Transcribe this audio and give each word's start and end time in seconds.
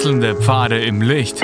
Wechselnde 0.00 0.34
Pfade 0.34 0.82
im 0.82 1.02
Licht. 1.02 1.42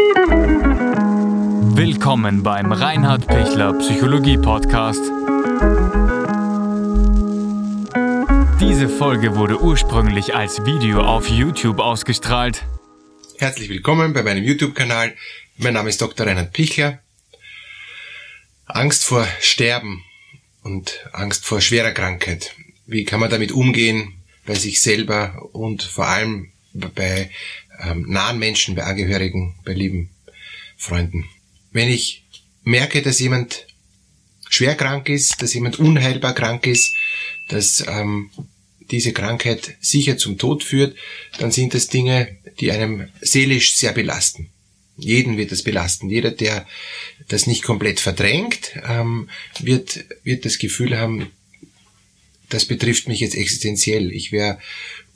Willkommen 1.76 2.42
beim 2.42 2.72
Reinhard 2.72 3.26
Pichler 3.26 3.74
Psychologie 3.74 4.38
Podcast. 4.38 5.02
Diese 8.58 8.88
Folge 8.88 9.36
wurde 9.36 9.60
ursprünglich 9.60 10.34
als 10.34 10.64
Video 10.64 11.02
auf 11.02 11.28
YouTube 11.28 11.80
ausgestrahlt. 11.80 12.64
Herzlich 13.36 13.68
willkommen 13.68 14.14
bei 14.14 14.22
meinem 14.22 14.42
YouTube-Kanal. 14.42 15.14
Mein 15.58 15.74
Name 15.74 15.90
ist 15.90 16.00
Dr. 16.00 16.26
Reinhard 16.26 16.54
Pichler. 16.54 17.00
Angst 18.64 19.04
vor 19.04 19.28
Sterben 19.38 20.02
und 20.62 21.06
Angst 21.12 21.44
vor 21.44 21.60
schwerer 21.60 21.92
Krankheit. 21.92 22.54
Wie 22.86 23.04
kann 23.04 23.20
man 23.20 23.28
damit 23.28 23.52
umgehen 23.52 24.14
bei 24.46 24.54
sich 24.54 24.80
selber 24.80 25.46
und 25.52 25.82
vor 25.82 26.06
allem 26.06 26.52
bei 26.72 27.30
ähm, 27.80 28.06
nahen 28.08 28.38
Menschen, 28.38 28.74
bei 28.74 28.84
Angehörigen, 28.84 29.54
bei 29.64 29.72
lieben 29.72 30.10
Freunden. 30.76 31.28
Wenn 31.72 31.88
ich 31.88 32.24
merke, 32.62 33.02
dass 33.02 33.18
jemand 33.18 33.66
schwer 34.48 34.74
krank 34.74 35.08
ist, 35.08 35.42
dass 35.42 35.54
jemand 35.54 35.78
unheilbar 35.78 36.34
krank 36.34 36.66
ist, 36.66 36.94
dass 37.48 37.84
ähm, 37.86 38.30
diese 38.90 39.12
Krankheit 39.12 39.76
sicher 39.80 40.16
zum 40.16 40.38
Tod 40.38 40.62
führt, 40.62 40.96
dann 41.38 41.50
sind 41.50 41.74
das 41.74 41.88
Dinge, 41.88 42.36
die 42.60 42.72
einem 42.72 43.08
seelisch 43.20 43.74
sehr 43.74 43.92
belasten. 43.92 44.50
Jeden 44.96 45.36
wird 45.36 45.52
das 45.52 45.62
belasten. 45.62 46.08
Jeder, 46.08 46.30
der 46.30 46.66
das 47.28 47.46
nicht 47.46 47.62
komplett 47.62 48.00
verdrängt, 48.00 48.72
ähm, 48.88 49.28
wird, 49.60 50.04
wird 50.24 50.44
das 50.44 50.58
Gefühl 50.58 50.96
haben, 50.96 51.30
das 52.48 52.64
betrifft 52.64 53.08
mich 53.08 53.20
jetzt 53.20 53.34
existenziell. 53.34 54.12
Ich 54.12 54.32
wäre, 54.32 54.58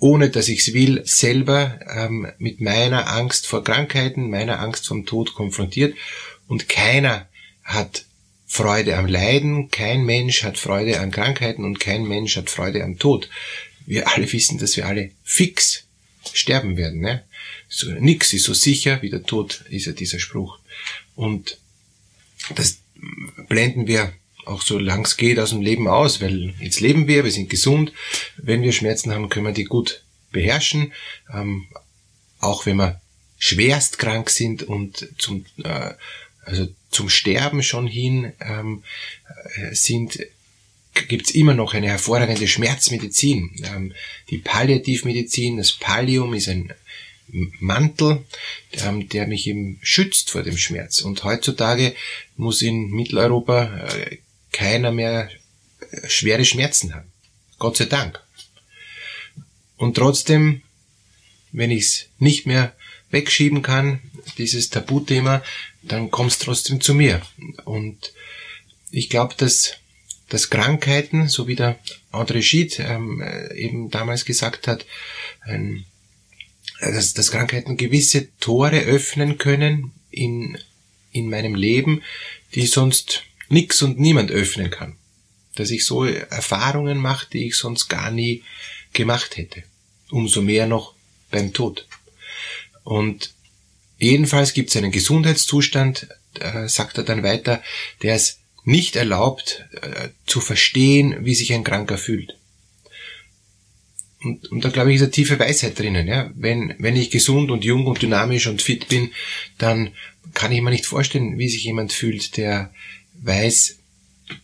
ohne 0.00 0.30
dass 0.30 0.48
ich 0.48 0.60
es 0.60 0.74
will, 0.74 1.02
selber 1.04 1.78
ähm, 1.94 2.26
mit 2.38 2.60
meiner 2.60 3.08
Angst 3.08 3.46
vor 3.46 3.62
Krankheiten, 3.62 4.30
meiner 4.30 4.58
Angst 4.60 4.86
vom 4.86 5.06
Tod 5.06 5.34
konfrontiert 5.34 5.94
und 6.48 6.68
keiner 6.68 7.28
hat 7.62 8.06
Freude 8.46 8.96
am 8.96 9.06
Leiden, 9.06 9.70
kein 9.70 10.04
Mensch 10.04 10.42
hat 10.42 10.58
Freude 10.58 10.98
an 10.98 11.12
Krankheiten 11.12 11.64
und 11.64 11.78
kein 11.78 12.02
Mensch 12.04 12.36
hat 12.36 12.50
Freude 12.50 12.82
am 12.82 12.98
Tod. 12.98 13.28
Wir 13.86 14.08
alle 14.08 14.30
wissen, 14.32 14.58
dass 14.58 14.76
wir 14.76 14.86
alle 14.86 15.12
fix 15.22 15.84
sterben 16.32 16.76
werden. 16.76 17.00
Ne? 17.00 17.22
So, 17.68 17.90
nix 17.92 18.32
ist 18.32 18.44
so 18.44 18.54
sicher 18.54 19.02
wie 19.02 19.10
der 19.10 19.22
Tod, 19.22 19.64
ist 19.70 19.86
ja 19.86 19.92
dieser 19.92 20.18
Spruch. 20.18 20.58
Und 21.14 21.58
das 22.56 22.78
blenden 23.48 23.86
wir 23.86 24.12
auch 24.46 24.62
so 24.62 24.78
lang 24.78 25.04
es 25.04 25.16
geht 25.16 25.38
aus 25.38 25.50
dem 25.50 25.60
Leben 25.60 25.88
aus, 25.88 26.20
weil 26.20 26.54
jetzt 26.60 26.80
leben 26.80 27.06
wir, 27.06 27.24
wir 27.24 27.32
sind 27.32 27.50
gesund. 27.50 27.92
Wenn 28.36 28.62
wir 28.62 28.72
Schmerzen 28.72 29.12
haben, 29.12 29.28
können 29.28 29.46
wir 29.46 29.52
die 29.52 29.64
gut 29.64 30.02
beherrschen. 30.32 30.92
Ähm, 31.32 31.66
auch 32.40 32.66
wenn 32.66 32.76
wir 32.76 33.00
schwerst 33.38 33.98
krank 33.98 34.30
sind 34.30 34.62
und 34.62 35.08
zum, 35.18 35.44
äh, 35.62 35.94
also 36.44 36.68
zum 36.90 37.08
Sterben 37.08 37.62
schon 37.62 37.86
hin 37.86 38.32
ähm, 38.40 38.82
äh, 39.56 39.74
sind, 39.74 40.18
gibt's 41.08 41.30
immer 41.30 41.54
noch 41.54 41.74
eine 41.74 41.88
hervorragende 41.88 42.48
Schmerzmedizin. 42.48 43.62
Ähm, 43.64 43.94
die 44.30 44.38
Palliativmedizin, 44.38 45.56
das 45.56 45.72
Pallium 45.72 46.34
ist 46.34 46.48
ein 46.48 46.72
Mantel, 47.60 48.24
ähm, 48.72 49.08
der 49.08 49.26
mich 49.26 49.46
eben 49.46 49.78
schützt 49.82 50.30
vor 50.30 50.42
dem 50.42 50.58
Schmerz. 50.58 51.00
Und 51.00 51.24
heutzutage 51.24 51.94
muss 52.36 52.62
in 52.62 52.90
Mitteleuropa 52.90 53.86
äh, 53.88 54.18
keiner 54.60 54.92
mehr 54.92 55.30
äh, 55.80 56.08
schwere 56.08 56.44
Schmerzen 56.44 56.94
haben. 56.94 57.10
Gott 57.58 57.78
sei 57.78 57.86
Dank. 57.86 58.22
Und 59.78 59.96
trotzdem, 59.96 60.60
wenn 61.50 61.70
ich 61.70 61.84
es 61.84 62.06
nicht 62.18 62.46
mehr 62.46 62.76
wegschieben 63.10 63.62
kann, 63.62 64.00
dieses 64.36 64.68
Tabuthema, 64.68 65.42
dann 65.82 66.10
kommt 66.10 66.32
es 66.32 66.38
trotzdem 66.38 66.82
zu 66.82 66.92
mir. 66.92 67.22
Und 67.64 68.12
ich 68.90 69.08
glaube, 69.08 69.34
dass, 69.38 69.78
dass 70.28 70.50
Krankheiten, 70.50 71.28
so 71.28 71.48
wie 71.48 71.56
der 71.56 71.78
André 72.12 72.42
Schied 72.42 72.78
ähm, 72.80 73.22
äh, 73.22 73.54
eben 73.54 73.90
damals 73.90 74.26
gesagt 74.26 74.68
hat, 74.68 74.84
ein, 75.40 75.86
dass, 76.80 77.14
dass 77.14 77.30
Krankheiten 77.30 77.78
gewisse 77.78 78.28
Tore 78.40 78.80
öffnen 78.80 79.38
können 79.38 79.92
in, 80.10 80.58
in 81.12 81.30
meinem 81.30 81.54
Leben, 81.54 82.02
die 82.54 82.66
sonst 82.66 83.24
nix 83.50 83.82
und 83.82 84.00
niemand 84.00 84.30
öffnen 84.30 84.70
kann. 84.70 84.96
Dass 85.56 85.70
ich 85.70 85.84
so 85.84 86.04
Erfahrungen 86.04 86.98
mache, 86.98 87.26
die 87.30 87.48
ich 87.48 87.56
sonst 87.56 87.88
gar 87.88 88.10
nie 88.10 88.42
gemacht 88.92 89.36
hätte. 89.36 89.62
Umso 90.10 90.40
mehr 90.40 90.66
noch 90.66 90.94
beim 91.30 91.52
Tod. 91.52 91.86
Und 92.84 93.34
jedenfalls 93.98 94.54
gibt 94.54 94.70
es 94.70 94.76
einen 94.76 94.90
Gesundheitszustand, 94.90 96.08
äh, 96.40 96.68
sagt 96.68 96.98
er 96.98 97.04
dann 97.04 97.22
weiter, 97.22 97.62
der 98.02 98.14
es 98.14 98.38
nicht 98.64 98.96
erlaubt 98.96 99.64
äh, 99.82 100.08
zu 100.26 100.40
verstehen, 100.40 101.24
wie 101.24 101.34
sich 101.34 101.52
ein 101.52 101.64
Kranker 101.64 101.98
fühlt. 101.98 102.36
Und, 104.22 104.50
und 104.52 104.64
da 104.64 104.68
glaube 104.68 104.90
ich, 104.90 104.96
ist 104.96 105.02
eine 105.02 105.10
tiefe 105.10 105.38
Weisheit 105.38 105.78
drinnen. 105.78 106.06
Ja? 106.06 106.30
Wenn, 106.34 106.74
wenn 106.78 106.96
ich 106.96 107.10
gesund 107.10 107.50
und 107.50 107.64
jung 107.64 107.86
und 107.86 108.02
dynamisch 108.02 108.46
und 108.46 108.62
fit 108.62 108.88
bin, 108.88 109.12
dann 109.58 109.94
kann 110.34 110.52
ich 110.52 110.60
mir 110.60 110.70
nicht 110.70 110.86
vorstellen, 110.86 111.38
wie 111.38 111.48
sich 111.48 111.64
jemand 111.64 111.92
fühlt, 111.92 112.36
der 112.36 112.72
weiß, 113.14 113.78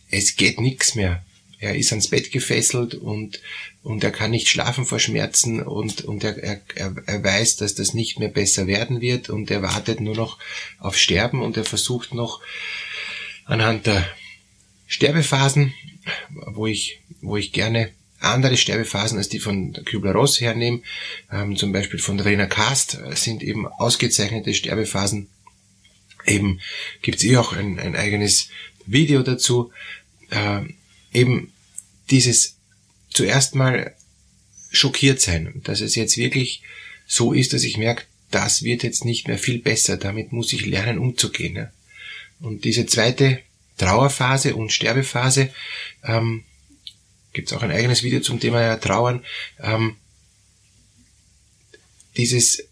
es 0.09 0.35
geht 0.35 0.59
nichts 0.59 0.95
mehr. 0.95 1.23
Er 1.59 1.75
ist 1.75 1.91
ans 1.91 2.09
Bett 2.09 2.31
gefesselt 2.31 2.93
und, 2.93 3.41
und 3.81 4.03
er 4.03 4.11
kann 4.11 4.31
nicht 4.31 4.47
schlafen 4.47 4.85
vor 4.85 4.99
Schmerzen 4.99 5.61
und, 5.61 6.01
und 6.01 6.23
er, 6.23 6.37
er, 6.37 6.61
er 6.75 7.23
weiß, 7.23 7.55
dass 7.55 7.73
das 7.73 7.95
nicht 7.95 8.19
mehr 8.19 8.29
besser 8.29 8.67
werden 8.67 9.01
wird 9.01 9.29
und 9.29 9.49
er 9.49 9.63
wartet 9.63 9.99
nur 9.99 10.15
noch 10.15 10.37
auf 10.77 10.97
Sterben 10.97 11.41
und 11.41 11.57
er 11.57 11.65
versucht 11.65 12.13
noch 12.13 12.41
anhand 13.45 13.87
der 13.87 14.07
Sterbephasen, 14.85 15.73
wo 16.29 16.67
ich, 16.67 17.01
wo 17.21 17.37
ich 17.37 17.53
gerne 17.53 17.91
andere 18.19 18.57
Sterbephasen 18.57 19.17
als 19.17 19.29
die 19.29 19.39
von 19.39 19.73
Kübler-Ross 19.73 20.41
hernehme, 20.41 20.81
ähm, 21.31 21.55
zum 21.55 21.71
Beispiel 21.71 21.99
von 21.99 22.19
Rena 22.19 22.45
Kast, 22.45 22.99
sind 23.13 23.43
eben 23.43 23.67
ausgezeichnete 23.67 24.53
Sterbephasen 24.53 25.29
eben 26.27 26.59
gibt's 27.01 27.23
eh 27.23 27.37
auch 27.37 27.53
ein, 27.53 27.79
ein 27.79 27.95
eigenes 27.95 28.49
Video 28.85 29.23
dazu. 29.23 29.71
Äh, 30.29 30.61
eben 31.13 31.53
dieses 32.09 32.57
zuerst 33.09 33.55
mal 33.55 33.95
schockiert 34.71 35.19
sein, 35.21 35.61
dass 35.63 35.81
es 35.81 35.95
jetzt 35.95 36.17
wirklich 36.17 36.61
so 37.07 37.33
ist, 37.33 37.53
dass 37.53 37.63
ich 37.63 37.77
merke, 37.77 38.03
das 38.31 38.63
wird 38.63 38.83
jetzt 38.83 39.05
nicht 39.05 39.27
mehr 39.27 39.39
viel 39.39 39.59
besser, 39.59 39.97
damit 39.97 40.33
muss 40.33 40.51
ich 40.53 40.65
lernen 40.65 40.99
umzugehen. 40.99 41.53
Ne? 41.53 41.71
Und 42.39 42.65
diese 42.65 42.85
zweite 42.85 43.39
Trauerphase 43.77 44.55
und 44.55 44.71
Sterbephase, 44.71 45.53
ähm, 46.03 46.43
gibt 47.33 47.53
auch 47.53 47.61
ein 47.61 47.71
eigenes 47.71 48.03
Video 48.03 48.19
zum 48.19 48.39
Thema 48.39 48.75
Trauern, 48.77 49.23
ähm, 49.59 49.95
dieses 52.17 52.67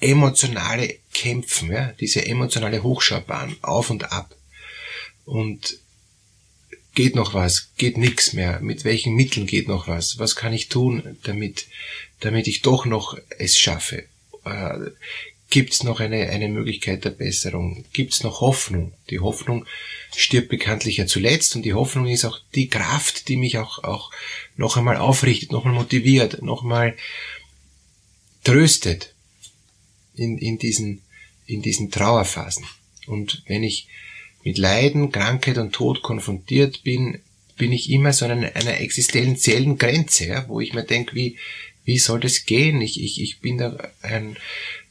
emotionale 0.00 0.96
Kämpfen, 1.12 1.72
ja, 1.72 1.92
diese 2.00 2.26
emotionale 2.26 2.82
Hochschaubahn, 2.82 3.56
auf 3.62 3.90
und 3.90 4.12
ab. 4.12 4.34
Und 5.24 5.78
geht 6.94 7.14
noch 7.14 7.34
was, 7.34 7.70
geht 7.76 7.98
nix 7.98 8.32
mehr, 8.32 8.60
mit 8.60 8.84
welchen 8.84 9.14
Mitteln 9.14 9.46
geht 9.46 9.68
noch 9.68 9.88
was, 9.88 10.18
was 10.18 10.36
kann 10.36 10.52
ich 10.52 10.68
tun, 10.68 11.18
damit, 11.24 11.66
damit 12.20 12.48
ich 12.48 12.62
doch 12.62 12.86
noch 12.86 13.16
es 13.38 13.58
schaffe. 13.58 14.04
Äh, 14.44 14.90
Gibt's 15.50 15.82
noch 15.82 16.00
eine, 16.00 16.28
eine 16.28 16.48
Möglichkeit 16.48 17.06
der 17.06 17.10
Besserung? 17.10 17.84
Gibt's 17.94 18.22
noch 18.22 18.42
Hoffnung? 18.42 18.92
Die 19.08 19.20
Hoffnung 19.20 19.64
stirbt 20.14 20.50
bekanntlich 20.50 20.98
ja 20.98 21.06
zuletzt 21.06 21.56
und 21.56 21.62
die 21.62 21.72
Hoffnung 21.72 22.06
ist 22.06 22.26
auch 22.26 22.38
die 22.54 22.68
Kraft, 22.68 23.28
die 23.28 23.38
mich 23.38 23.56
auch, 23.56 23.82
auch 23.82 24.10
noch 24.56 24.76
einmal 24.76 24.98
aufrichtet, 24.98 25.50
noch 25.50 25.64
einmal 25.64 25.82
motiviert, 25.82 26.42
noch 26.42 26.62
einmal 26.62 26.96
tröstet 28.44 29.14
in, 30.18 30.38
in, 30.38 30.58
diesen, 30.58 31.02
in 31.46 31.62
diesen 31.62 31.90
Trauerphasen. 31.90 32.64
Und 33.06 33.42
wenn 33.46 33.62
ich 33.62 33.88
mit 34.44 34.58
Leiden, 34.58 35.12
Krankheit 35.12 35.58
und 35.58 35.72
Tod 35.72 36.02
konfrontiert 36.02 36.84
bin, 36.84 37.20
bin 37.56 37.72
ich 37.72 37.90
immer 37.90 38.12
so 38.12 38.26
an 38.26 38.44
einer 38.44 38.80
existenziellen 38.80 39.78
Grenze, 39.78 40.26
ja, 40.26 40.48
wo 40.48 40.60
ich 40.60 40.74
mir 40.74 40.84
denke, 40.84 41.14
wie, 41.14 41.36
wie 41.84 41.98
soll 41.98 42.20
das 42.20 42.44
gehen? 42.46 42.80
Ich, 42.80 43.02
ich, 43.02 43.20
ich 43.20 43.40
bin 43.40 43.58
da 43.58 43.76
ein, 44.02 44.36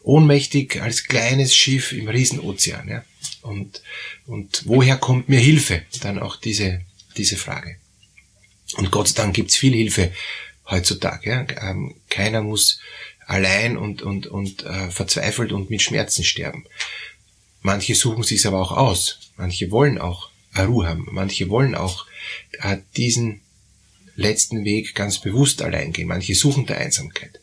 ohnmächtig 0.07 0.81
als 0.81 1.03
kleines 1.03 1.55
Schiff 1.55 1.91
im 1.91 2.07
Riesenozean. 2.07 2.87
Ja? 2.87 3.03
Und, 3.41 3.81
und 4.25 4.63
woher 4.65 4.97
kommt 4.97 5.27
mir 5.27 5.39
Hilfe? 5.39 5.83
Dann 6.01 6.17
auch 6.17 6.37
diese, 6.37 6.81
diese 7.17 7.35
Frage. 7.35 7.75
Und 8.77 8.89
Gott 8.89 9.09
sei 9.09 9.21
Dank 9.21 9.35
gibt's 9.35 9.57
viel 9.57 9.73
Hilfe 9.73 10.11
heutzutage. 10.69 11.29
Ja? 11.29 11.45
Ähm, 11.61 11.95
keiner 12.09 12.41
muss 12.41 12.79
allein 13.27 13.77
und, 13.77 14.01
und, 14.01 14.25
und 14.25 14.65
äh, 14.65 14.89
verzweifelt 14.89 15.51
und 15.51 15.69
mit 15.69 15.81
Schmerzen 15.81 16.23
sterben. 16.23 16.65
Manche 17.61 17.93
suchen 17.93 18.23
sich 18.23 18.45
aber 18.47 18.59
auch 18.59 18.71
aus. 18.71 19.19
Manche 19.35 19.69
wollen 19.69 19.99
auch 19.99 20.29
Ruhe 20.57 20.87
haben. 20.87 21.07
Manche 21.11 21.49
wollen 21.49 21.75
auch 21.75 22.05
äh, 22.61 22.77
diesen 22.95 23.41
letzten 24.15 24.65
Weg 24.65 24.95
ganz 24.95 25.19
bewusst 25.19 25.61
allein 25.61 25.91
gehen. 25.91 26.07
Manche 26.07 26.33
suchen 26.33 26.65
der 26.65 26.77
Einsamkeit. 26.77 27.39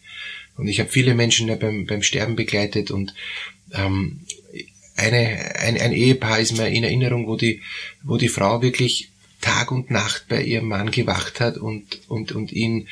Und 0.57 0.69
ich 0.69 0.81
habe 0.81 0.89
viele 0.89 1.15
Menschen 1.15 1.49
ja 1.49 1.57
beim, 1.57 1.87
beim 1.87 2.03
Sterben 2.03 2.37
begleitet 2.37 2.91
und 2.91 3.15
ähm, 3.73 4.21
eine, 4.97 5.57
ein, 5.57 5.81
ein 5.81 5.93
Ehepaar 5.93 6.39
ist 6.39 6.57
mir 6.57 6.69
in 6.69 6.85
Erinnerung, 6.85 7.27
wo 7.27 7.37
die, 7.37 7.63
wo 8.03 8.17
die 8.17 8.29
Frau 8.29 8.63
wirklich 8.63 9.11
Tag 9.41 9.73
und 9.73 9.91
Nacht 9.91 10.27
bei 10.29 10.43
ihrem 10.43 10.69
Mann 10.69 10.91
gewacht 10.91 11.41
hat 11.41 11.59
und, 11.59 12.09
und, 12.09 12.33
und 12.33 12.53
ihn 12.53 12.89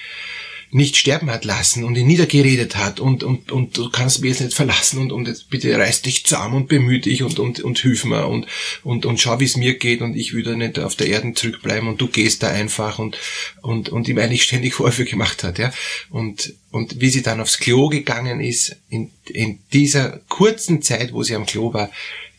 nicht 0.74 0.96
sterben 0.96 1.30
hat 1.30 1.44
lassen 1.44 1.84
und 1.84 1.96
ihn 1.96 2.06
niedergeredet 2.06 2.76
hat 2.76 2.98
und, 2.98 3.22
und, 3.24 3.52
und 3.52 3.76
du 3.76 3.90
kannst 3.90 4.22
mich 4.22 4.30
jetzt 4.30 4.40
nicht 4.40 4.56
verlassen 4.56 4.98
und, 5.00 5.12
und 5.12 5.28
jetzt 5.28 5.50
bitte 5.50 5.76
reiß 5.76 6.00
dich 6.00 6.24
zusammen 6.24 6.54
und 6.54 6.68
bemühe 6.68 6.98
dich 6.98 7.22
und, 7.22 7.38
und, 7.38 7.60
und 7.60 7.78
hilf 7.78 8.06
mir 8.06 8.26
und, 8.26 8.46
und, 8.82 9.04
und 9.04 9.20
schau, 9.20 9.38
wie 9.38 9.44
es 9.44 9.58
mir 9.58 9.74
geht 9.74 10.00
und 10.00 10.16
ich 10.16 10.32
würde 10.32 10.56
nicht 10.56 10.78
auf 10.78 10.96
der 10.96 11.08
Erde 11.08 11.34
zurückbleiben 11.34 11.90
und 11.90 12.00
du 12.00 12.08
gehst 12.08 12.42
da 12.42 12.48
einfach 12.48 12.98
und, 12.98 13.18
und, 13.60 13.90
und 13.90 14.08
ihm 14.08 14.16
eigentlich 14.16 14.44
ständig 14.44 14.72
Vorwürfe 14.72 15.04
gemacht 15.04 15.44
hat, 15.44 15.58
ja. 15.58 15.70
Und, 16.08 16.54
und 16.70 17.02
wie 17.02 17.10
sie 17.10 17.22
dann 17.22 17.40
aufs 17.40 17.58
Klo 17.58 17.88
gegangen 17.88 18.40
ist, 18.40 18.76
in, 18.88 19.10
in 19.28 19.58
dieser 19.74 20.20
kurzen 20.30 20.80
Zeit, 20.80 21.12
wo 21.12 21.22
sie 21.22 21.34
am 21.34 21.44
Klo 21.44 21.74
war, 21.74 21.90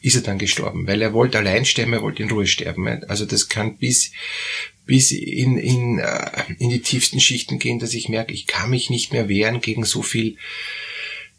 ist 0.04 0.16
er 0.16 0.22
dann 0.22 0.38
gestorben, 0.38 0.86
weil 0.86 1.02
er 1.02 1.14
wollte 1.14 1.38
allein 1.38 1.64
sterben, 1.64 1.94
er 1.94 2.02
wollte 2.02 2.22
in 2.22 2.30
Ruhe 2.30 2.46
sterben. 2.46 2.88
Also 3.06 3.26
das 3.26 3.48
kann 3.48 3.78
bis, 3.78 4.12
bis 4.86 5.12
in, 5.12 5.58
in, 5.58 6.00
äh, 6.00 6.44
in 6.60 6.70
die 6.70 6.82
tiefsten 6.82 7.22
Schichten 7.22 7.58
gehen, 7.58 7.80
dass 7.80 7.94
ich 7.94 8.10
merke, 8.10 8.34
ich 8.34 8.46
kann 8.46 8.70
mich 8.70 8.90
nicht 8.90 9.14
mehr 9.14 9.30
wehren 9.30 9.62
gegen 9.62 9.86
so 9.86 10.02
viel 10.02 10.38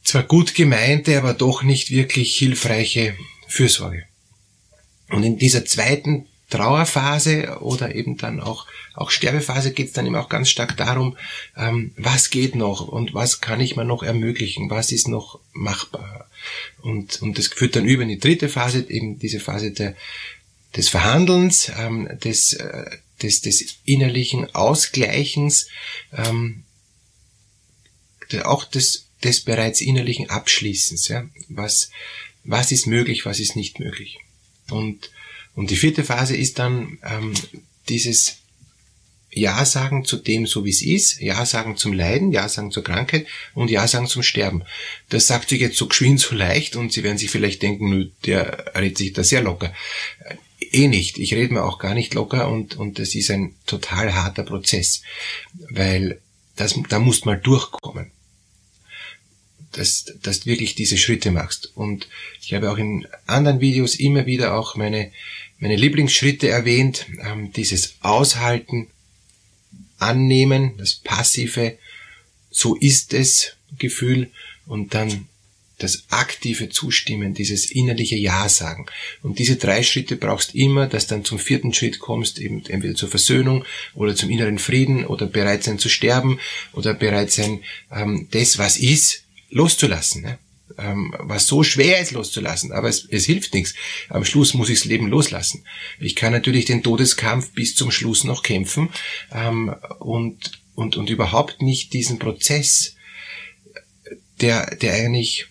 zwar 0.03 0.23
gut 0.23 0.55
gemeinte, 0.55 1.19
aber 1.19 1.35
doch 1.35 1.63
nicht 1.63 1.91
wirklich 1.91 2.37
hilfreiche 2.37 3.15
Fürsorge. 3.49 4.05
Und 5.11 5.25
in 5.25 5.37
dieser 5.37 5.67
zweiten 5.67 6.27
Trauerphase 6.55 7.59
oder 7.61 7.97
eben 7.97 8.17
dann 8.17 8.41
auch, 8.41 8.67
auch 8.95 9.11
Sterbephase 9.11 9.73
geht 9.73 9.89
es 9.89 9.93
dann 9.93 10.07
eben 10.07 10.15
auch 10.15 10.29
ganz 10.29 10.49
stark 10.49 10.77
darum, 10.77 11.17
ähm, 11.57 11.93
was 11.97 12.31
geht 12.31 12.55
noch 12.55 12.87
und 12.87 13.13
was 13.13 13.41
kann 13.41 13.61
ich 13.61 13.75
mir 13.75 13.85
noch 13.85 14.05
ermöglichen, 14.05 14.71
was 14.71 14.93
ist 14.93 15.09
noch 15.09 15.41
machbar. 15.53 16.31
Und, 16.81 17.21
und 17.23 17.39
das 17.39 17.49
führt 17.49 17.75
dann 17.75 17.87
über 17.87 18.05
in 18.05 18.09
die 18.09 18.21
dritte 18.21 18.49
Phase, 18.49 18.89
eben 18.89 19.19
diese 19.19 19.41
Phase 19.41 19.73
der, 19.73 19.97
des 20.77 20.89
Verhandelns, 20.89 21.73
ähm, 21.77 22.09
des, 22.23 22.53
äh, 22.53 22.99
des, 23.21 23.41
des 23.41 23.79
innerlichen 23.85 24.55
Ausgleichens, 24.55 25.67
ähm, 26.13 26.63
auch 28.45 28.65
des, 28.65 29.09
des 29.25 29.41
bereits 29.41 29.81
innerlichen 29.81 30.31
Abschließens. 30.31 31.09
Ja? 31.09 31.29
Was, 31.49 31.91
was 32.45 32.71
ist 32.71 32.87
möglich, 32.87 33.27
was 33.27 33.41
ist 33.41 33.57
nicht 33.57 33.81
möglich. 33.81 34.19
Und, 34.71 35.11
und 35.55 35.71
die 35.71 35.77
vierte 35.77 36.05
Phase 36.05 36.37
ist 36.37 36.59
dann 36.59 36.99
ähm, 37.05 37.35
dieses 37.89 38.39
Ja 39.31 39.65
sagen 39.65 40.05
zu 40.05 40.17
dem, 40.17 40.47
so 40.47 40.65
wie 40.65 40.71
es 40.71 40.83
ist, 40.83 41.21
Ja 41.21 41.45
sagen 41.47 41.77
zum 41.77 41.93
Leiden, 41.93 42.33
Ja 42.33 42.49
sagen 42.49 42.71
zur 42.71 42.85
Krankheit 42.85 43.27
und 43.55 43.71
Ja 43.71 43.87
sagen 43.87 44.07
zum 44.07 44.23
Sterben. 44.23 44.65
Das 45.09 45.27
sagt 45.27 45.49
sich 45.49 45.61
jetzt 45.61 45.77
so 45.77 45.87
geschwind, 45.87 46.21
so 46.21 46.35
leicht 46.35 46.77
und 46.77 46.93
Sie 46.93 47.03
werden 47.03 47.19
sich 47.19 47.31
vielleicht 47.31 47.63
denken, 47.63 47.91
nö, 47.91 48.11
der 48.25 48.73
redet 48.77 48.99
sich 48.99 49.13
da 49.13 49.23
sehr 49.25 49.43
locker 49.43 49.73
eh 50.75 50.89
nicht. 50.89 51.19
Ich 51.19 51.35
rede 51.35 51.55
mir 51.55 51.65
auch 51.65 51.79
gar 51.79 51.95
nicht 51.95 52.15
locker 52.15 52.49
und, 52.49 52.77
und 52.77 52.99
das 52.99 53.15
ist 53.15 53.31
ein 53.31 53.55
total 53.67 54.15
harter 54.15 54.43
Prozess, 54.43 55.03
weil 55.71 56.21
das, 56.57 56.75
da 56.89 56.99
musst 56.99 57.27
mal 57.27 57.39
durchkommen, 57.39 58.11
dass, 59.77 60.07
dass 60.23 60.41
du 60.41 60.47
wirklich 60.47 60.75
diese 60.75 60.97
Schritte 60.97 61.31
machst. 61.31 61.73
Und 61.75 62.09
ich 62.41 62.55
habe 62.55 62.71
auch 62.71 62.79
in 62.79 63.07
anderen 63.27 63.61
Videos 63.61 63.97
immer 63.97 64.27
wieder 64.27 64.55
auch 64.55 64.77
meine, 64.77 65.11
meine 65.59 65.77
Lieblingsschritte 65.77 66.49
erwähnt, 66.49 67.07
ähm, 67.25 67.53
dieses 67.53 67.97
Aushalten, 68.01 68.89
Annehmen, 69.99 70.77
das 70.77 70.97
passive, 70.97 71.79
so 72.51 72.77
ist 72.77 73.15
es 73.15 73.57
Gefühl 73.79 74.31
und 74.67 74.95
dann 74.95 75.29
das 75.79 76.05
aktive 76.09 76.69
Zustimmen, 76.69 77.35
dieses 77.35 77.71
innerliche 77.71 78.17
Ja 78.17 78.49
sagen. 78.49 78.87
Und 79.23 79.39
diese 79.39 79.57
drei 79.57 79.83
Schritte 79.83 80.17
brauchst 80.17 80.55
immer, 80.55 80.87
dass 80.87 81.09
dann 81.09 81.25
zum 81.25 81.39
vierten 81.39 81.75
Schritt 81.75 81.99
kommst, 81.99 82.39
eben 82.39 82.65
entweder 82.67 82.95
zur 82.95 83.09
Versöhnung 83.09 83.65
oder 83.95 84.15
zum 84.15 84.31
inneren 84.31 84.59
Frieden 84.59 85.05
oder 85.05 85.27
bereit 85.27 85.65
sein 85.65 85.79
zu 85.79 85.89
sterben 85.89 86.39
oder 86.73 86.95
bereit 86.95 87.33
sein, 87.33 87.61
ähm, 87.93 88.29
das, 88.31 88.59
was 88.59 88.77
ist, 88.77 89.24
loszulassen. 89.55 90.23
Ne? 90.23 90.39
Ähm, 90.77 91.15
was 91.19 91.47
so 91.47 91.63
schwer 91.63 92.01
ist 92.01 92.11
loszulassen, 92.11 92.73
aber 92.73 92.89
es, 92.89 93.07
es 93.09 93.25
hilft 93.25 93.55
nichts. 93.55 93.75
Am 94.09 94.25
Schluss 94.25 94.55
muss 94.55 94.69
ich 94.69 94.81
das 94.81 94.87
Leben 94.87 95.09
loslassen. 95.09 95.65
Ich 96.01 96.17
kann 96.17 96.33
natürlich 96.33 96.65
den 96.65 96.83
Todeskampf 96.83 97.53
bis 97.53 97.77
zum 97.77 97.91
Schluss 97.91 98.25
noch 98.25 98.43
kämpfen 98.43 98.91
ähm, 99.33 99.75
und, 100.01 100.63
und, 100.75 100.97
und 100.97 101.11
überhaupt 101.11 101.63
nicht 101.63 101.93
diesen 101.93 102.19
Prozess, 102.19 102.97
der, 104.41 104.75
der 104.77 104.95
eigentlich 104.95 105.47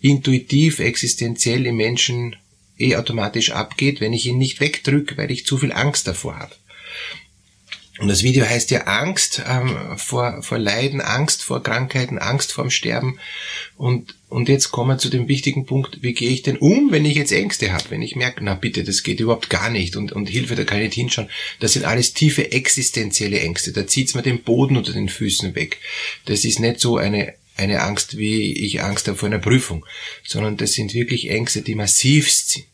intuitiv, 0.00 0.78
existenziell 0.78 1.66
im 1.66 1.76
Menschen 1.76 2.36
eh 2.78 2.96
automatisch 2.96 3.50
abgeht, 3.50 4.00
wenn 4.00 4.12
ich 4.12 4.26
ihn 4.26 4.38
nicht 4.38 4.60
wegdrücke, 4.60 5.16
weil 5.16 5.30
ich 5.30 5.44
zu 5.44 5.58
viel 5.58 5.72
Angst 5.72 6.06
davor 6.06 6.38
habe. 6.38 6.54
Und 7.98 8.08
das 8.08 8.22
Video 8.22 8.46
heißt 8.46 8.70
ja 8.70 8.84
Angst 8.84 9.42
ähm, 9.46 9.98
vor, 9.98 10.42
vor 10.42 10.58
Leiden, 10.58 11.02
Angst 11.02 11.42
vor 11.42 11.62
Krankheiten, 11.62 12.18
Angst 12.18 12.50
vorm 12.52 12.70
Sterben. 12.70 13.18
Und, 13.76 14.14
und 14.30 14.48
jetzt 14.48 14.70
kommen 14.70 14.90
wir 14.90 14.98
zu 14.98 15.10
dem 15.10 15.28
wichtigen 15.28 15.66
Punkt, 15.66 16.02
wie 16.02 16.14
gehe 16.14 16.30
ich 16.30 16.40
denn 16.40 16.56
um, 16.56 16.90
wenn 16.90 17.04
ich 17.04 17.16
jetzt 17.16 17.32
Ängste 17.32 17.72
habe? 17.72 17.90
Wenn 17.90 18.00
ich 18.00 18.16
merke, 18.16 18.42
na 18.42 18.54
bitte, 18.54 18.82
das 18.82 19.02
geht 19.02 19.20
überhaupt 19.20 19.50
gar 19.50 19.68
nicht 19.68 19.96
und, 19.96 20.12
und 20.12 20.30
Hilfe, 20.30 20.54
da 20.54 20.64
kann 20.64 20.78
ich 20.78 20.86
nicht 20.86 20.94
hinschauen. 20.94 21.28
Das 21.60 21.74
sind 21.74 21.84
alles 21.84 22.14
tiefe 22.14 22.50
existenzielle 22.50 23.40
Ängste. 23.40 23.72
Da 23.72 23.86
zieht's 23.86 24.14
mir 24.14 24.22
den 24.22 24.42
Boden 24.42 24.78
unter 24.78 24.92
den 24.92 25.10
Füßen 25.10 25.54
weg. 25.54 25.78
Das 26.24 26.44
ist 26.44 26.60
nicht 26.60 26.80
so 26.80 26.96
eine 26.96 27.34
eine 27.54 27.82
Angst, 27.82 28.16
wie 28.16 28.52
ich 28.52 28.82
Angst 28.82 29.08
habe 29.08 29.18
vor 29.18 29.28
einer 29.28 29.38
Prüfung, 29.38 29.84
sondern 30.24 30.56
das 30.56 30.72
sind 30.72 30.94
wirklich 30.94 31.28
Ängste, 31.28 31.60
die 31.60 31.74
massivst 31.74 32.48
sind. 32.48 32.66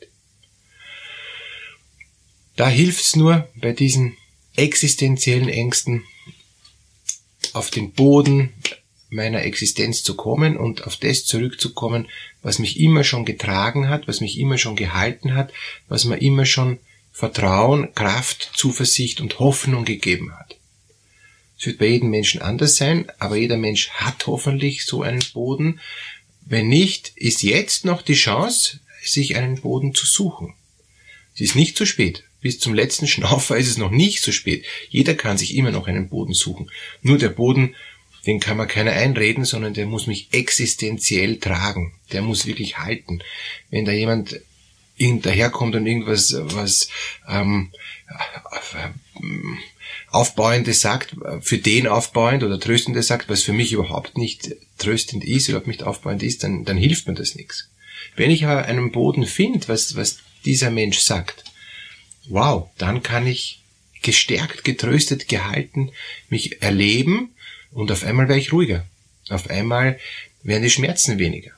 Da 2.55 2.69
hilft's 2.69 3.17
nur 3.17 3.49
bei 3.57 3.73
diesen 3.73 4.17
existenziellen 4.59 5.49
Ängsten 5.49 6.05
auf 7.53 7.71
den 7.71 7.93
Boden 7.93 8.53
meiner 9.11 9.43
Existenz 9.43 10.03
zu 10.03 10.17
kommen 10.17 10.57
und 10.57 10.87
auf 10.87 10.97
das 10.97 11.25
zurückzukommen, 11.25 12.09
was 12.43 12.59
mich 12.59 12.79
immer 12.79 13.05
schon 13.05 13.25
getragen 13.25 13.89
hat, 13.89 14.07
was 14.07 14.21
mich 14.21 14.39
immer 14.39 14.59
schon 14.59 14.77
gehalten 14.77 15.35
hat, 15.35 15.53
was 15.89 16.05
mir 16.05 16.21
immer 16.21 16.45
schon 16.45 16.79
Vertrauen, 17.11 17.95
Kraft, 17.95 18.53
Zuversicht 18.55 19.21
und 19.21 19.39
Hoffnung 19.39 19.85
gegeben 19.85 20.33
hat. 20.39 20.57
Es 21.59 21.67
wird 21.67 21.79
bei 21.79 21.87
jedem 21.87 22.11
Menschen 22.11 22.41
anders 22.41 22.77
sein, 22.77 23.11
aber 23.19 23.37
jeder 23.37 23.57
Mensch 23.57 23.91
hat 23.91 24.27
hoffentlich 24.27 24.85
so 24.85 25.03
einen 25.03 25.25
Boden. 25.33 25.81
Wenn 26.43 26.69
nicht, 26.69 27.13
ist 27.17 27.43
jetzt 27.43 27.85
noch 27.85 28.03
die 28.03 28.15
Chance, 28.15 28.79
sich 29.03 29.37
einen 29.37 29.61
Boden 29.61 29.95
zu 29.95 30.07
suchen. 30.07 30.55
Es 31.35 31.41
ist 31.41 31.57
nicht 31.57 31.77
zu 31.77 31.87
spät. 31.87 32.25
Bis 32.41 32.59
zum 32.61 32.75
letzten 32.75 33.07
Schnaufer 33.07 33.57
ist 33.57 33.69
es 33.69 33.79
noch 33.79 33.91
nicht 33.91 34.23
zu 34.23 34.33
spät. 34.33 34.65
Jeder 34.89 35.15
kann 35.15 35.39
sich 35.39 35.57
immer 35.57 35.71
noch 35.71 35.89
einen 35.89 36.09
Boden 36.09 36.35
suchen. 36.35 36.71
Nur 37.03 37.19
der 37.19 37.31
Boden, 37.31 37.75
den 38.27 38.41
kann 38.41 38.57
man 38.57 38.69
keiner 38.69 38.93
einreden, 38.93 39.45
sondern 39.45 39.75
der 39.75 39.87
muss 39.87 40.07
mich 40.07 40.29
existenziell 40.33 41.39
tragen. 41.39 41.95
Der 42.13 42.23
muss 42.23 42.47
wirklich 42.47 42.79
halten. 42.79 43.21
Wenn 43.71 43.85
da 43.85 43.93
jemand 43.93 44.41
daherkommt 44.99 45.75
und 45.77 45.87
irgendwas 45.87 46.35
was 46.39 46.89
ähm, 47.29 47.71
Aufbauendes 50.11 50.81
sagt, 50.81 51.17
für 51.41 51.59
den 51.59 51.87
aufbauend 51.87 52.43
oder 52.43 52.59
tröstendes 52.59 53.09
sagt, 53.09 53.29
was 53.29 53.43
für 53.43 53.53
mich 53.53 53.73
überhaupt 53.73 54.17
nicht 54.17 54.55
tröstend 54.79 55.25
ist, 55.25 55.49
überhaupt 55.49 55.67
nicht 55.67 55.83
aufbauend 55.83 56.23
ist, 56.23 56.43
dann, 56.43 56.65
dann 56.65 56.77
hilft 56.77 57.07
mir 57.07 57.15
das 57.15 57.35
nichts. 57.35 57.69
Wenn 58.17 58.31
ich 58.31 58.45
aber 58.45 58.65
einen 58.65 58.91
Boden 58.91 59.27
finde, 59.27 59.69
was, 59.69 59.97
was 59.97 60.19
dieser 60.45 60.71
Mensch 60.71 60.99
sagt, 60.99 61.45
wow, 62.29 62.71
dann 62.79 63.03
kann 63.03 63.27
ich 63.27 63.63
gestärkt, 64.03 64.65
getröstet, 64.65 65.29
gehalten 65.29 65.91
mich 66.29 66.63
erleben 66.63 67.35
und 67.73 67.91
auf 67.91 68.05
einmal 68.05 68.29
wäre 68.29 68.39
ich 68.39 68.53
ruhiger. 68.53 68.87
Auf 69.29 69.51
einmal 69.51 69.99
werden 70.43 70.63
die 70.63 70.71
Schmerzen 70.71 71.19
weniger. 71.19 71.53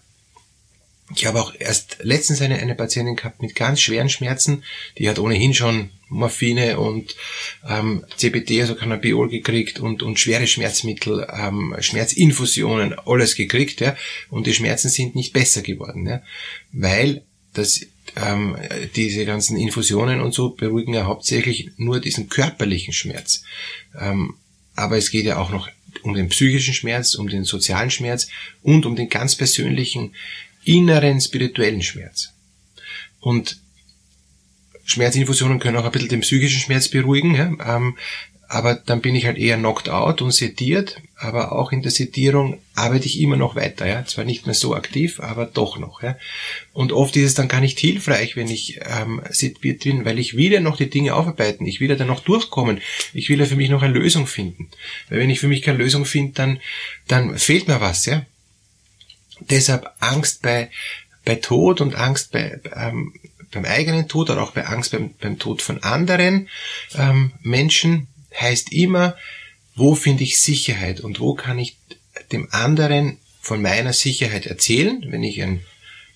Ich 1.15 1.27
habe 1.27 1.41
auch 1.41 1.55
erst 1.59 1.99
letztens 2.03 2.41
eine, 2.41 2.59
eine 2.59 2.77
Patientin 2.77 3.17
gehabt 3.17 3.43
mit 3.43 3.57
ganz 3.57 3.81
schweren 3.81 4.09
Schmerzen, 4.09 4.63
die 4.97 5.09
hat 5.09 5.19
ohnehin 5.19 5.55
schon 5.55 5.91
Morphine 6.09 6.79
und 6.79 7.17
ähm, 7.69 8.05
CBD, 8.17 8.61
also 8.61 8.75
Cannabiol 8.75 9.29
gekriegt 9.29 9.81
und, 9.81 10.03
und 10.03 10.19
schwere 10.19 10.47
Schmerzmittel, 10.47 11.27
ähm, 11.33 11.75
Schmerzinfusionen, 11.81 12.99
alles 12.99 13.35
gekriegt, 13.35 13.81
ja, 13.81 13.97
und 14.29 14.47
die 14.47 14.55
Schmerzen 14.55 14.89
sind 14.89 15.15
nicht 15.15 15.33
besser 15.33 15.63
geworden, 15.63 16.07
ja, 16.07 16.23
weil 16.73 17.23
das 17.55 17.81
ähm, 18.17 18.57
diese 18.97 19.25
ganzen 19.25 19.57
Infusionen 19.57 20.21
und 20.21 20.35
so 20.35 20.51
beruhigen 20.51 20.95
ja 20.95 21.05
hauptsächlich 21.05 21.71
nur 21.77 22.01
diesen 22.01 22.29
körperlichen 22.29 22.93
Schmerz. 22.93 23.43
Ähm, 23.99 24.35
aber 24.77 24.97
es 24.97 25.11
geht 25.11 25.25
ja 25.27 25.39
auch 25.39 25.51
noch 25.51 25.69
um 26.03 26.15
den 26.15 26.29
psychischen 26.29 26.75
Schmerz, 26.75 27.15
um 27.15 27.29
den 27.29 27.45
sozialen 27.45 27.91
Schmerz 27.91 28.29
und 28.63 28.87
um 28.87 28.97
den 28.97 29.09
ganz 29.09 29.37
persönlichen 29.37 30.15
inneren 30.65 31.21
spirituellen 31.21 31.83
Schmerz. 31.83 32.33
Und 33.21 33.59
Schmerzinfusionen 34.85 35.61
können 35.61 35.77
auch 35.77 35.85
ein 35.85 35.93
bisschen 35.93 36.09
den 36.09 36.21
psychischen 36.21 36.61
Schmerz 36.61 36.89
beruhigen, 36.89 37.35
ja, 37.35 37.77
ähm, 37.77 37.97
aber 38.53 38.75
dann 38.75 39.01
bin 39.01 39.15
ich 39.15 39.27
halt 39.27 39.39
eher 39.39 39.57
knocked 39.57 39.89
out 39.89 40.23
und 40.23 40.33
sediert, 40.33 41.01
aber 41.17 41.53
auch 41.53 41.71
in 41.71 41.83
der 41.83 41.93
Sedierung 41.93 42.59
arbeite 42.75 43.07
ich 43.07 43.21
immer 43.21 43.37
noch 43.37 43.55
weiter, 43.55 43.87
ja, 43.87 44.05
zwar 44.05 44.25
nicht 44.25 44.45
mehr 44.45 44.57
so 44.57 44.75
aktiv, 44.75 45.21
aber 45.21 45.47
doch 45.47 45.79
noch, 45.79 46.03
ja. 46.03 46.17
Und 46.73 46.91
oft 46.91 47.15
ist 47.15 47.27
es 47.27 47.35
dann 47.35 47.47
gar 47.47 47.61
nicht 47.61 47.79
hilfreich, 47.79 48.35
wenn 48.35 48.49
ich 48.49 48.81
ähm, 48.83 49.23
sediert 49.31 49.85
bin, 49.85 50.05
weil 50.05 50.19
ich 50.19 50.37
will 50.37 50.53
ja 50.53 50.59
noch 50.59 50.77
die 50.77 50.91
Dinge 50.91 51.15
aufarbeiten, 51.15 51.65
ich 51.65 51.79
will 51.79 51.91
ja 51.91 51.95
dann 51.95 52.09
noch 52.09 52.25
durchkommen, 52.25 52.81
ich 53.15 53.29
will 53.29 53.39
ja 53.39 53.47
für 53.47 53.55
mich 53.55 53.71
noch 53.71 53.83
eine 53.83 53.95
Lösung 53.95 54.27
finden, 54.27 54.69
weil 55.09 55.21
wenn 55.21 55.31
ich 55.31 55.39
für 55.39 55.49
mich 55.49 55.63
keine 55.63 55.79
Lösung 55.79 56.05
finde, 56.05 56.33
dann 56.33 56.61
dann 57.07 57.39
fehlt 57.39 57.69
mir 57.69 57.81
was, 57.81 58.07
ja. 58.07 58.27
Deshalb 59.39 59.89
Angst 60.01 60.43
bei 60.43 60.71
bei 61.25 61.37
Tod 61.37 61.81
und 61.81 61.95
Angst 61.95 62.33
bei 62.33 62.61
ähm, 62.75 63.13
beim 63.53 63.65
eigenen 63.65 64.09
Tod 64.09 64.31
oder 64.31 64.43
auch 64.43 64.53
bei 64.53 64.67
Angst 64.67 64.93
beim, 64.93 65.15
beim 65.21 65.39
Tod 65.39 65.63
von 65.63 65.83
anderen 65.83 66.49
ähm, 66.97 67.33
Menschen 67.43 68.09
heißt 68.39 68.73
immer, 68.73 69.17
wo 69.75 69.95
finde 69.95 70.25
ich 70.25 70.41
Sicherheit 70.41 71.01
und 71.01 71.21
wo 71.21 71.35
kann 71.35 71.59
ich 71.59 71.77
dem 72.33 72.49
anderen 72.51 73.19
von 73.41 73.63
meiner 73.63 73.93
Sicherheit 73.93 74.47
erzählen, 74.47 75.05
wenn 75.09 75.23
ich 75.23 75.43
ein 75.43 75.61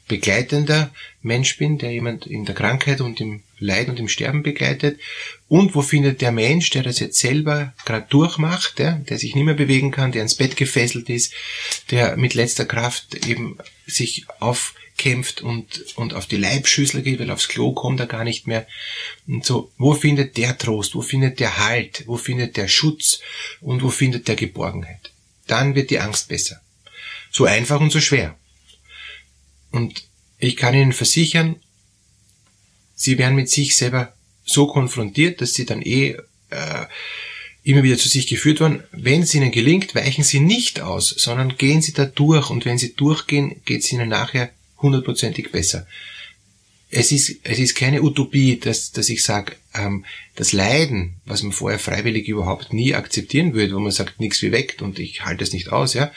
begleitender 0.08 0.92
Mensch 1.22 1.56
bin, 1.56 1.78
der 1.78 1.92
jemand 1.92 2.26
in 2.26 2.44
der 2.44 2.54
Krankheit 2.54 3.00
und 3.00 3.20
im 3.20 3.42
Leiden 3.58 3.90
und 3.90 4.00
im 4.00 4.08
Sterben 4.08 4.42
begleitet. 4.42 4.98
Und 5.48 5.74
wo 5.74 5.82
findet 5.82 6.20
der 6.20 6.32
Mensch, 6.32 6.70
der 6.70 6.82
das 6.82 6.98
jetzt 6.98 7.18
selber 7.18 7.72
gerade 7.84 8.06
durchmacht, 8.08 8.78
der, 8.78 8.92
der 9.08 9.18
sich 9.18 9.34
nicht 9.34 9.44
mehr 9.44 9.54
bewegen 9.54 9.90
kann, 9.90 10.12
der 10.12 10.22
ins 10.22 10.36
Bett 10.36 10.56
gefesselt 10.56 11.08
ist, 11.08 11.32
der 11.90 12.16
mit 12.16 12.34
letzter 12.34 12.64
Kraft 12.64 13.26
eben 13.26 13.58
sich 13.86 14.26
auf 14.40 14.74
kämpft 14.96 15.42
und, 15.42 15.96
und 15.96 16.14
auf 16.14 16.26
die 16.26 16.36
Leibschüssel 16.36 17.02
geht, 17.02 17.18
weil 17.18 17.30
aufs 17.30 17.48
Klo 17.48 17.72
kommt 17.72 18.00
er 18.00 18.06
gar 18.06 18.24
nicht 18.24 18.46
mehr. 18.46 18.66
Und 19.26 19.44
so, 19.44 19.72
wo 19.76 19.94
findet 19.94 20.36
der 20.36 20.56
Trost, 20.56 20.94
wo 20.94 21.02
findet 21.02 21.40
der 21.40 21.58
Halt, 21.58 22.04
wo 22.06 22.16
findet 22.16 22.56
der 22.56 22.68
Schutz 22.68 23.20
und 23.60 23.82
wo 23.82 23.90
findet 23.90 24.28
der 24.28 24.36
Geborgenheit? 24.36 25.10
Dann 25.46 25.74
wird 25.74 25.90
die 25.90 25.98
Angst 25.98 26.28
besser. 26.28 26.60
So 27.30 27.44
einfach 27.44 27.80
und 27.80 27.90
so 27.90 28.00
schwer. 28.00 28.38
Und 29.72 30.04
ich 30.38 30.56
kann 30.56 30.74
Ihnen 30.74 30.92
versichern, 30.92 31.56
Sie 32.94 33.18
werden 33.18 33.34
mit 33.34 33.50
sich 33.50 33.76
selber 33.76 34.12
so 34.44 34.66
konfrontiert, 34.66 35.40
dass 35.40 35.54
Sie 35.54 35.64
dann 35.64 35.82
eh 35.82 36.16
äh, 36.50 36.86
immer 37.62 37.82
wieder 37.82 37.96
zu 37.96 38.08
sich 38.08 38.26
geführt 38.26 38.60
werden. 38.60 38.84
Wenn 38.92 39.22
es 39.22 39.34
Ihnen 39.34 39.50
gelingt, 39.50 39.94
weichen 39.94 40.22
Sie 40.22 40.40
nicht 40.40 40.80
aus, 40.80 41.08
sondern 41.08 41.56
gehen 41.56 41.82
Sie 41.82 41.92
da 41.92 42.04
durch 42.04 42.50
und 42.50 42.64
wenn 42.64 42.78
Sie 42.78 42.94
durchgehen, 42.94 43.60
geht 43.64 43.82
es 43.82 43.92
Ihnen 43.92 44.08
nachher 44.08 44.50
hundertprozentig 44.80 45.50
besser. 45.50 45.86
Es 46.96 47.10
ist, 47.10 47.40
es 47.42 47.58
ist 47.58 47.74
keine 47.74 48.02
Utopie, 48.02 48.58
dass, 48.58 48.92
dass 48.92 49.08
ich 49.08 49.24
sage, 49.24 49.56
ähm, 49.74 50.04
das 50.36 50.52
Leiden, 50.52 51.16
was 51.26 51.42
man 51.42 51.50
vorher 51.50 51.80
freiwillig 51.80 52.28
überhaupt 52.28 52.72
nie 52.72 52.94
akzeptieren 52.94 53.52
würde, 53.52 53.74
wo 53.74 53.80
man 53.80 53.90
sagt, 53.90 54.20
nichts 54.20 54.40
wie 54.42 54.52
weg 54.52 54.76
und 54.80 55.00
ich 55.00 55.24
halte 55.24 55.42
es 55.42 55.52
nicht 55.52 55.72
aus, 55.72 55.94
ja, 55.94 56.12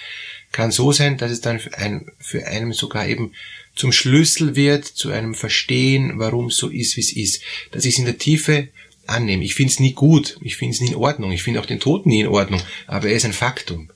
kann 0.52 0.72
so 0.72 0.92
sein, 0.92 1.18
dass 1.18 1.32
es 1.32 1.42
dann 1.42 1.60
für, 1.60 1.76
ein, 1.78 2.12
für 2.20 2.46
einen 2.46 2.74
sogar 2.74 3.08
eben 3.08 3.32
zum 3.76 3.92
Schlüssel 3.92 4.56
wird, 4.56 4.86
zu 4.86 5.10
einem 5.10 5.34
Verstehen, 5.34 6.20
warum 6.20 6.48
es 6.48 6.58
so 6.58 6.70
ist, 6.70 6.96
wie 6.96 7.02
es 7.02 7.12
ist. 7.12 7.42
Dass 7.72 7.86
ich 7.86 7.94
es 7.94 8.00
in 8.00 8.06
der 8.06 8.18
Tiefe 8.18 8.70
annehme. 9.08 9.44
Ich 9.44 9.56
finde 9.56 9.74
es 9.74 9.80
nie 9.80 9.94
gut, 9.94 10.38
ich 10.42 10.58
finde 10.58 10.76
es 10.76 10.82
nie 10.82 10.90
in 10.90 10.96
Ordnung, 10.96 11.32
ich 11.32 11.44
finde 11.44 11.60
auch 11.60 11.66
den 11.66 11.80
Tod 11.80 12.06
nie 12.06 12.22
in 12.22 12.28
Ordnung, 12.28 12.62
aber 12.86 13.10
er 13.10 13.16
ist 13.16 13.26
ein 13.26 13.34
Faktum. 13.34 13.90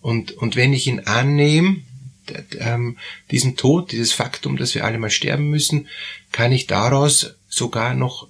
Und, 0.00 0.32
und 0.32 0.56
wenn 0.56 0.72
ich 0.72 0.86
ihn 0.86 1.00
annehme, 1.00 1.82
ähm, 2.58 2.98
diesen 3.30 3.56
Tod, 3.56 3.92
dieses 3.92 4.12
Faktum, 4.12 4.56
dass 4.56 4.74
wir 4.74 4.84
alle 4.84 4.98
mal 4.98 5.10
sterben 5.10 5.50
müssen, 5.50 5.88
kann 6.32 6.52
ich 6.52 6.66
daraus 6.66 7.34
sogar 7.48 7.94
noch 7.94 8.28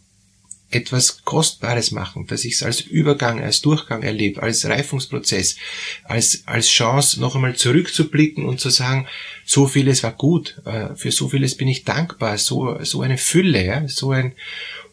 etwas 0.71 1.25
Kostbares 1.25 1.93
machen, 1.93 2.26
dass 2.26 2.45
ich 2.45 2.55
es 2.55 2.62
als 2.62 2.81
Übergang, 2.81 3.43
als 3.43 3.62
Durchgang 3.62 4.02
erlebe, 4.02 4.43
als 4.43 4.67
Reifungsprozess, 4.67 5.57
als, 6.05 6.43
als 6.47 6.69
Chance, 6.69 7.21
noch 7.21 7.35
einmal 7.35 7.57
zurückzublicken 7.57 8.45
und 8.45 8.61
zu 8.61 8.69
sagen, 8.69 9.07
so 9.47 9.67
vieles 9.67 10.02
war 10.02 10.12
gut, 10.12 10.61
äh, 10.67 10.95
für 10.95 11.11
so 11.11 11.31
vieles 11.31 11.57
bin 11.57 11.69
ich 11.69 11.85
dankbar, 11.85 12.37
so, 12.37 12.78
so 12.85 13.00
eine 13.00 13.17
Fülle, 13.17 13.64
ja, 13.64 13.88
so 13.88 14.11
ein 14.11 14.33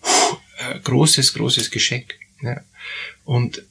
uh, 0.04 0.80
großes, 0.82 1.34
großes 1.34 1.72
Geschenk. 1.72 2.16
Ja. 2.42 2.62
Und, 3.26 3.64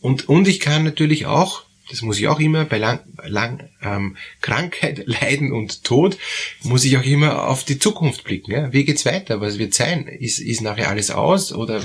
und, 0.00 0.28
und 0.28 0.48
ich 0.48 0.60
kann 0.60 0.84
natürlich 0.84 1.24
auch 1.24 1.62
das 1.90 2.02
muss 2.02 2.18
ich 2.18 2.28
auch 2.28 2.40
immer 2.40 2.64
bei 2.64 2.78
lang, 2.78 3.00
lang 3.24 3.68
ähm, 3.82 4.16
Krankheit, 4.40 5.04
Leiden 5.06 5.52
und 5.52 5.84
Tod, 5.84 6.18
muss 6.62 6.84
ich 6.84 6.96
auch 6.96 7.04
immer 7.04 7.48
auf 7.48 7.64
die 7.64 7.78
Zukunft 7.78 8.24
blicken. 8.24 8.52
Ja? 8.52 8.72
Wie 8.72 8.84
geht's 8.84 9.06
weiter? 9.06 9.40
Was 9.40 9.58
wird 9.58 9.74
sein? 9.74 10.06
Ist, 10.06 10.38
ist 10.38 10.60
nachher 10.60 10.88
alles 10.88 11.10
aus 11.10 11.52
oder 11.52 11.82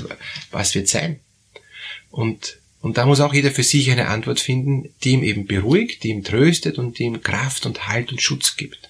was 0.50 0.74
wird 0.74 0.88
sein? 0.88 1.20
Und, 2.10 2.58
und 2.80 2.98
da 2.98 3.06
muss 3.06 3.20
auch 3.20 3.34
jeder 3.34 3.50
für 3.50 3.64
sich 3.64 3.90
eine 3.90 4.08
Antwort 4.08 4.40
finden, 4.40 4.94
die 5.02 5.12
ihm 5.12 5.22
eben 5.22 5.46
beruhigt, 5.46 6.02
die 6.04 6.10
ihm 6.10 6.22
tröstet 6.22 6.78
und 6.78 6.98
die 6.98 7.04
ihm 7.04 7.22
Kraft 7.22 7.66
und 7.66 7.88
Halt 7.88 8.12
und 8.12 8.20
Schutz 8.20 8.56
gibt 8.56 8.88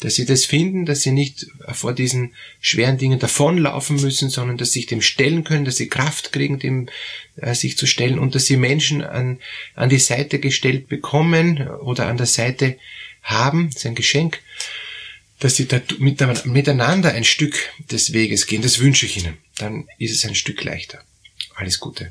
dass 0.00 0.14
sie 0.14 0.24
das 0.24 0.44
finden, 0.44 0.86
dass 0.86 1.00
sie 1.00 1.10
nicht 1.10 1.46
vor 1.72 1.92
diesen 1.92 2.34
schweren 2.60 2.98
Dingen 2.98 3.18
davonlaufen 3.18 3.96
müssen, 3.96 4.30
sondern 4.30 4.56
dass 4.56 4.72
sie 4.72 4.80
sich 4.80 4.86
dem 4.86 5.02
stellen 5.02 5.44
können, 5.44 5.64
dass 5.64 5.76
sie 5.76 5.88
Kraft 5.88 6.32
kriegen, 6.32 6.58
dem 6.58 6.88
äh, 7.36 7.54
sich 7.54 7.76
zu 7.76 7.86
stellen 7.86 8.18
und 8.18 8.34
dass 8.34 8.46
sie 8.46 8.56
Menschen 8.56 9.02
an, 9.02 9.38
an 9.74 9.88
die 9.88 9.98
Seite 9.98 10.38
gestellt 10.38 10.88
bekommen 10.88 11.68
oder 11.68 12.06
an 12.06 12.16
der 12.16 12.26
Seite 12.26 12.78
haben, 13.22 13.70
das 13.70 13.76
ist 13.76 13.86
ein 13.86 13.94
Geschenk, 13.94 14.40
dass 15.40 15.56
sie 15.56 15.66
da 15.66 15.80
miteinander 15.98 17.12
ein 17.12 17.24
Stück 17.24 17.56
des 17.90 18.12
Weges 18.12 18.46
gehen. 18.46 18.62
Das 18.62 18.80
wünsche 18.80 19.06
ich 19.06 19.18
Ihnen. 19.18 19.38
Dann 19.58 19.86
ist 19.98 20.12
es 20.12 20.24
ein 20.24 20.34
Stück 20.34 20.64
leichter. 20.64 21.02
Alles 21.54 21.78
Gute. 21.78 22.10